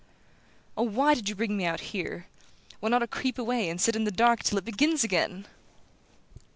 "Oh, 0.75 0.81
why 0.81 1.13
did 1.13 1.29
you 1.29 1.35
bring 1.35 1.55
me 1.55 1.63
out 1.63 1.79
here? 1.93 2.25
One 2.79 2.91
ought 2.91 2.97
to 3.05 3.07
creep 3.07 3.37
away 3.37 3.69
and 3.69 3.79
sit 3.79 3.95
in 3.95 4.03
the 4.03 4.09
dark 4.09 4.41
till 4.41 4.57
it 4.57 4.65
begins 4.65 5.03
again!" 5.03 5.45